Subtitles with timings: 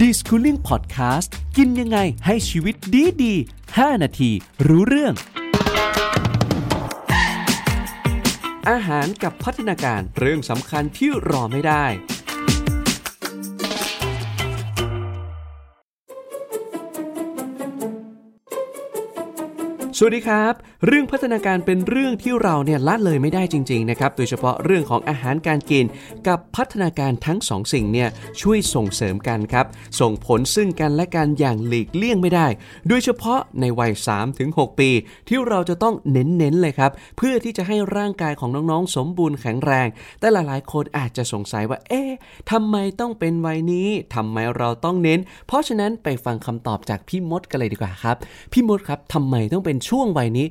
[0.00, 3.34] d i s c o o l i n g Podcast กินยังไงให้ชีวิตดีดี
[3.68, 4.30] 5นาที
[4.66, 5.14] รู้เรื่อง
[8.70, 11.84] อาหารกับพัฒนาการเรื่องสำคัญที่รอไม่ได้
[19.98, 20.54] สวัสดีครับ
[20.86, 25.84] เรื่องพัฒนาการเป็นเรื่องที่เราเนี่ยละเลยไม่ได้จริงๆนะครับ โดยเฉพาะเรื่องของอาหารการกิน
[26.28, 28.08] กับพัฒนาการทั้งสองสิ่งเนี่ย
[28.40, 29.66] ช่วยส่งเสริมกันครับ
[30.00, 32.46] ส่งผลซึ่งกันและกันอย่างหลีกเลี่ยงไม่ได้
[32.88, 33.92] โดยเฉพาะในวัย
[34.36, 34.90] 3-6 ปี
[35.28, 39.88] ที่เราจะต้องเน้นๆเลยครับ เพื่อที่จะให้ร่างกายของน้องๆ สมบูรณ์แข็งแรง
[40.20, 42.10] แต่หลายๆ คนอาจจะสงสัยว่า เอ๊ะ
[42.50, 48.16] ทำไมต้องเป็นวัยนี้ทำไมเราต้องเน้น เพราะฉะนั้นไปฟังคำตอบจากพี่มดกันเลยดีกว่าครับ
[48.52, 50.46] พี่มดครับทำไมต้องเป็นช่วงวัยนี้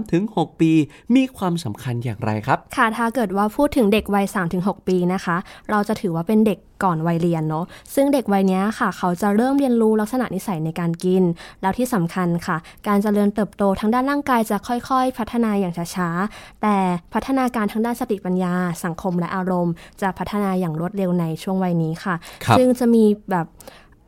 [0.00, 0.72] 3-6 ปี
[1.16, 4.26] มีความสำคัญอย่างไรครับ ค่ะถ้าเกิดว่าพูดถึงเด็กวัย
[4.56, 5.36] 3-6 ปีนะคะ
[5.70, 11.22] เราจะถือว่าเป็นเด็กก่อนวัยเรียนเนาะซึ่งเด็กวัยเนี้ยค่ะ เขาจะเริ่มเรียนรู้ลักษณะนิสัยในการกิน
[11.62, 16.76] แล้วที่สำคัญค่ะ การเจริญเติบโตทางด้านร่างกายจะค่อยๆ พัฒนาอย่างช้าๆ แต่
[17.14, 18.54] พัฒนาการทางด้านสติปัญญา
[18.84, 23.46] สังคมและอารมณ์ จะพัฒนาอย่างรวดเร็วในช่วงวัยนี้ค่ะครับซึ่งจะมีแบบ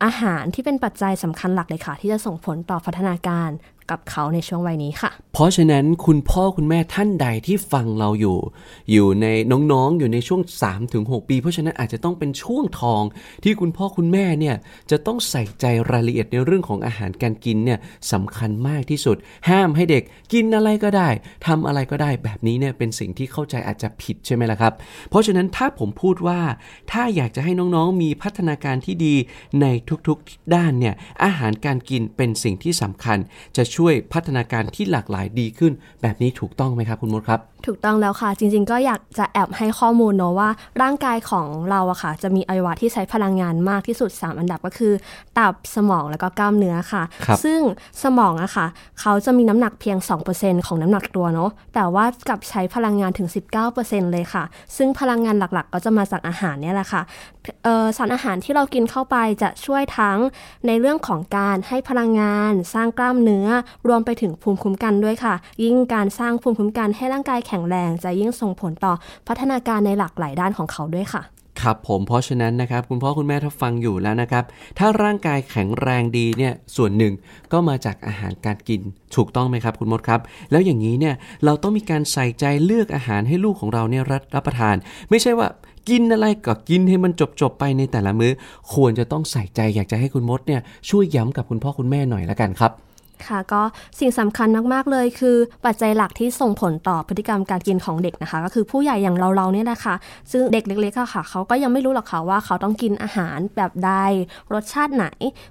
[0.05, 3.51] อาหารที่เป็นปัจจัยสำคัญหลักเลยค่ะ ที่จะส่งผลต่อพัฒนาการ
[3.91, 8.39] กับเขาในช่วงวัยนี้ค่ะ เพราะฉะนั้นคุณพ่อคุณแม่ท่านใดที่ฟังเราอยู่
[8.93, 9.27] อยู่ใน
[9.73, 10.41] น้องๆ อยู่ในช่วง
[10.87, 13.03] 3-6 ปี เพราะฉะนั้นอาจจะต้องเป็นช่วงทอง
[13.45, 14.57] ที่คุณพ่อคุณแม่เนี่ย
[14.91, 17.79] จะต้องใส่ใจรายละเอียดในเรื่องของอาหารการกินเนี่ย
[18.13, 19.17] สำคัญมากที่สุด
[19.49, 20.03] ห้ามให้เด็ก
[20.33, 21.09] กินอะไรก็ได้
[21.47, 24.73] ทำอะไรก็ได้แบบนี้เนี่ยเป็นสิ่งที่เข้าใจอาจจะผิดใช่ไหมล่ะครับ
[25.11, 26.41] เพราะฉะนั้นถ้าผมพูดว่า
[26.93, 29.15] ถ้าอยากจะให้น้องๆ มีพัฒนาการที่ดี
[29.61, 29.67] ใน
[30.09, 33.19] ทุกๆด้านเนี่ยอาหารการกินเป็นสิ่งที่สำคัญ
[33.57, 33.78] จะช่วย
[34.13, 40.51] พัฒนาการที่หลากหลายดีขึ้น แบบนี้ถูกต้องไหมครับคุณมดครับ ถูกต้องแล้วค่ะ จริง ๆ ก็อยากจะแอบให้ข้อมูลเนอะว่า
[40.83, 44.93] ร่างกายของเราอะค่ะ จะมีอวัยวะที่ใช้พลังงานมากที่สุด 3 อันดับก็คือ
[45.39, 47.61] ตับสมองแล้วก็กล้ามเนื้อค่ะครับซึ่ง
[48.03, 48.67] สมองอะค่ะ
[49.01, 49.99] เขาจะมีน้ำหนักเพียง
[50.33, 53.29] 2%ของน้ำหนักตัวเนอะแต่ว่ากลับใช้พลังงานถึง
[53.71, 54.45] 19%เลยค่ะ
[54.77, 57.03] ซึ่งพลังงานหลักๆ ก็จะมาจากอาหารเนี่ยแหละค่ะ
[57.65, 60.19] เอ่อสารอาหารที่เรากินเข้าไปจะช่วยทั้ง
[60.67, 63.49] ในเรื่องของการให้พลังงาน สร้างกล้ามเนื้อ
[63.87, 65.35] รวมไปถึงภูมิคุ้มกันด้วยค่ะ
[65.65, 68.93] ยิ่งการสร้างภูมิคุ้มกันให้ร่างกายแข็งแรง จะยิ่งส่งผลต่อ
[69.29, 71.23] พัฒนาการในหลากหลายด้านของเขาด้วยค่ะ
[71.63, 74.45] ครับผมเพราะฉะนั้นนะครับ คุณพ่อคุณแม่ถ้าฟังอยู่แล้วนะครับ
[74.79, 77.13] ถ้าร่างกายแข็งแรงดีเนี่ยส่วนหนึ่ง
[77.53, 78.81] ก็มาจากอาหารการกิน
[79.17, 81.15] ถูกต้องไหมครับ คุณมดครับ แล้วอย่างนี้เนี่ย
[81.45, 84.77] เราต้องมีการใส่ใจเลือกอาหารให้ลูกของเราเนี่ยรับรับประทาน
[85.11, 85.49] ไม่ใช่ว่า
[85.89, 88.33] กินอะไรก็กินให้มันจบจบๆไปในแต่ละมื้อ
[88.75, 92.73] ควรจะต้องใส่ใจอยากจะให้คุณมดเนี่ยช่วยย้ำกับคุณพ่อคุณแม่หน่อยละกันครับ
[93.27, 93.63] ค่ะก็
[94.01, 95.37] สิ่งสำคัญมาก ๆ เลยคือ
[95.67, 99.95] ปัจจัยหลักที่ส่งผลต่อพฤติกรรมการกินของเด็กนะคะ ก็คือผู้ใหญ่อย่างเราๆเนี่ยแหละค่ะ
[100.33, 103.93] ซึ่งเด็กเล็กๆค่ะเขาก็ยังไม่รู้หรอกค่ะว่าเขาต้องกินอาหารแบบใด
[104.55, 105.07] รสชาติไหน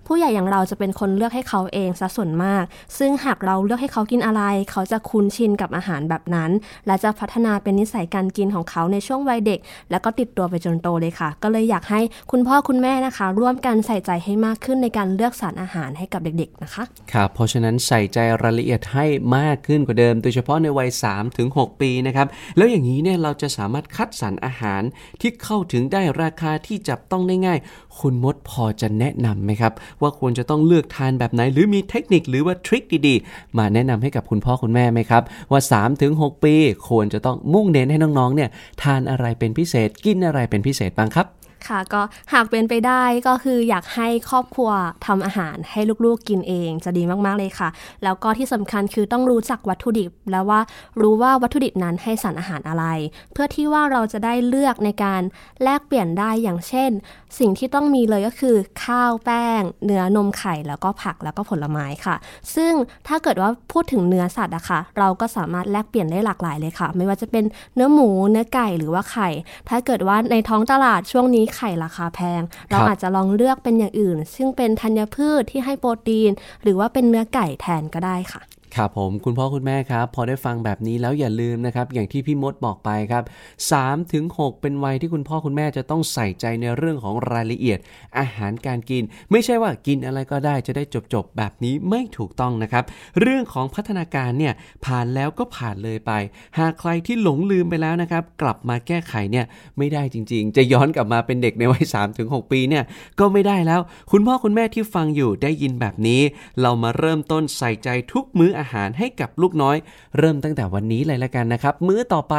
[0.07, 2.63] ผู้ใหญ่อย่างเราจะเป็นคนเลือกให้เขาเองซะส่วนมาก
[2.97, 4.41] ซึ่งหากเราเลือกให้เขากินอะไร
[4.71, 6.51] เขาจะคุ้นชินกับอาหารแบบนั้น
[6.87, 9.59] และจะพัฒนาเป็นนิสัยการกินของเขาในช่วงวัยเด็ก
[9.91, 12.01] แล้วก็ติดตัวไปจนโตเลยค่ะ ก็เลยอยากให้
[12.31, 19.05] คุณพ่อคุณแม่นะคะ ร่วมกันใส่ใจให้มากขึ้นในการเลือกสารอาหารให้กับเด็ก ๆนะคะครับเพราะฉะะนั้นใส่ใจรายละเอียดให้
[19.37, 20.89] มากขึ้นกว่าเดิม โดยเฉพาะในวัย
[21.35, 24.81] 3-6 ปีนะครับ แล้วอย่างนี้เนี่ยเราจะสามารถคัดสรรอาหาร
[25.21, 27.59] ที่เข้าถึงได้ราคาที่จับต้องได้ง่าย
[27.99, 35.61] คุณมดพอจะแนะนำไหมครับ ว่าควรจะต้องเลือกทานแบบไหน หรือมีเทคนิคหรือว่าทริคดีๆ มาแนะนำให้กับคุณพ่อคุณแม่ไหมครับ ว่า
[36.03, 36.55] 3-6 ปี
[36.89, 38.49] ควรจะต้องมุ่งเน้นให้น้องๆเนี่ย
[38.83, 41.27] ทานอะไรเป็นพิเศษกินอะไรเป็นพิเศษบ้างครับ
[41.69, 42.01] ค่ะก็
[42.33, 44.71] หากเป็นไปได้ก็คืออยากให้ครอบครัว
[45.05, 47.69] ทำอาหารให้ลูกๆกินเองจะดีมากๆเลยค่ะ
[48.03, 50.59] แล้วก็ที่สำคัญคือต้องรู้จักวัตถุดิบ แล้วว่า
[51.01, 52.85] รู้ว่าวัตถุดิบนั้นให้สารอาหารอะไร
[53.33, 55.21] เพื่อที่ว่าเราจะได้เลือกในการ
[55.63, 56.91] แลกเปลี่ยนได้อย่างเช่น
[57.39, 62.15] สิ่งที่ต้องมีเลยก็คือข้าวแป้ง เนื้อนมไข่แล้วก็ผักแล้วก็ผลไม้ค่ะ
[62.55, 62.73] ซึ่ง
[63.07, 67.45] ถ้าเกิดว่าพูดถึงเนื้อสัตว์อะค่ะ เราก็สามารถแลกเปลี่ยนได้หลากหลายเลยค่ะ ไม่ว่าจะเป็น
[67.75, 69.29] เนื้อหมูเนื้อไก่หรือว่าไข่
[69.69, 76.31] ถ้าเกิดว่าในท้องตลาดช่วงนี้ไข่ราคาแพง เราอาจจะลองเลือกเป็นอย่างอื่น ซึ่งเป็นธัญพืชที่ให้โปรตีน
[76.63, 78.41] หรือว่าเป็นเนื้อไก่แทนก็ได้ค่ะ
[78.75, 83.23] ครับผมคุณพ่อคุณแม่ครับ พอได้ฟังแบบนี้แล้วอย่าลืมนะครับ อย่างที่พี่มดบอกไปครับ
[83.67, 87.79] 3ถึง6เป็นวัยที่คุณพ่อคุณแม่จะต้องใส่ใจในเรื่องของรายละเอียด
[88.19, 92.83] อาหารการกิน ไม่ใช่ว่ากินอะไรก็ได้จะได้จบจบๆแบบนี้ไม่ถูกต้องนะครับ
[93.21, 94.53] เรื่องของพัฒนาการเนี่ย
[94.85, 96.11] ผ่านแล้วก็ผ่านเลยไป
[96.59, 99.45] หากใครที่หลงลืมไปแล้วนะครับ กลับมาแก้ไขเนี่ย
[99.77, 102.83] ไม่ได้จริง ๆ จะย้อนกลับมาเป็นเด็กในวัย3ถึง6ปีเนี่ย
[103.19, 103.81] ก็ไม่ได้แล้ว
[104.11, 106.21] คุณพ่อคุณแม่ที่ฟังอยู่ได้ยินแบบนี้
[106.61, 109.77] เรามาเริ่มต้นใส่ใจทุกมื้ออาหารให้กับลูกน้อย
[110.17, 112.35] เริ่มตั้งแต่วันนี้เลยละกันนะครับ มื้อต่อไป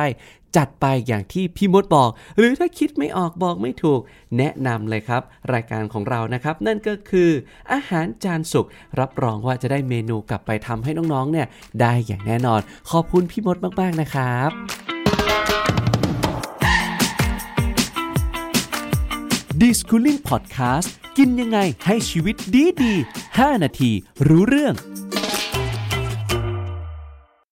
[0.56, 4.00] จัดไปอย่างที่พี่มดบอก หรือถ้าคิดไม่ออกบอกไม่ถูก
[4.38, 5.22] แนะนำเลยครับ
[5.52, 7.30] รายการของเรานะครับ นั่นก็คือ
[7.72, 8.66] อาหารจานสุก
[9.00, 11.46] รับรองว่าจะได้เมนูกลับไปทำให้น้องๆเนี่ย
[11.80, 12.60] ได้อย่างแน่นอน
[12.90, 14.50] ขอบคุณพี่มดมากๆนะครับ
[19.60, 20.88] d i s c o o l i n g Podcast
[21.18, 22.92] กินยังไงให้ชีวิตดีดี
[23.28, 23.90] 5 นาที
[24.28, 24.74] รู้เรื่อง